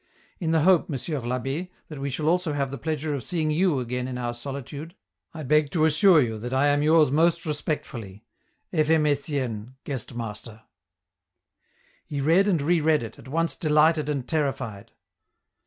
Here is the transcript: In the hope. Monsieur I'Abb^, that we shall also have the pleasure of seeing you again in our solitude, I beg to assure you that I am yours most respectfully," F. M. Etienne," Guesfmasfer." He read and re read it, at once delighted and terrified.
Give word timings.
In 0.39 0.49
the 0.49 0.61
hope. 0.61 0.89
Monsieur 0.89 1.19
I'Abb^, 1.21 1.69
that 1.87 2.01
we 2.01 2.09
shall 2.09 2.27
also 2.27 2.53
have 2.53 2.71
the 2.71 2.79
pleasure 2.79 3.13
of 3.13 3.23
seeing 3.23 3.51
you 3.51 3.79
again 3.79 4.07
in 4.07 4.17
our 4.17 4.33
solitude, 4.33 4.95
I 5.31 5.43
beg 5.43 5.69
to 5.73 5.85
assure 5.85 6.19
you 6.19 6.39
that 6.39 6.55
I 6.55 6.69
am 6.69 6.81
yours 6.81 7.11
most 7.11 7.45
respectfully," 7.45 8.23
F. 8.73 8.89
M. 8.89 9.05
Etienne," 9.05 9.75
Guesfmasfer." 9.85 10.63
He 12.07 12.19
read 12.19 12.47
and 12.47 12.63
re 12.63 12.81
read 12.81 13.03
it, 13.03 13.19
at 13.19 13.27
once 13.27 13.53
delighted 13.53 14.09
and 14.09 14.27
terrified. 14.27 14.91